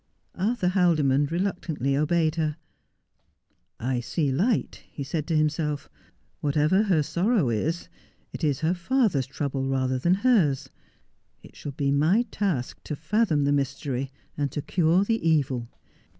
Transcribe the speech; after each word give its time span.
Arthur 0.33 0.69
Haldimond 0.69 1.29
reluctantly 1.29 1.95
obeyed 1.95 2.33
her.' 2.33 2.57
I 3.93 3.99
see 3.99 4.31
light,' 4.31 4.81
he 4.91 5.03
said 5.03 5.27
to 5.27 5.37
himself.' 5.37 5.89
Whatever 6.41 6.81
her 6.81 7.03
sorrow 7.03 7.49
is, 7.51 7.87
it 8.33 8.43
is 8.43 8.61
her 8.61 8.73
father's 8.73 9.27
trouble 9.27 9.67
rather 9.69 9.99
than 9.99 10.15
hers. 10.25 10.71
It 11.43 11.55
shall 11.55 11.73
be 11.73 11.91
my 11.91 12.23
task 12.31 12.81
to 12.85 12.95
fathom 12.95 13.43
the 13.43 13.51
mystery, 13.51 14.09
and 14.35 14.51
to 14.53 14.63
cure 14.63 15.03
the 15.03 15.23
evil.' 15.23 15.69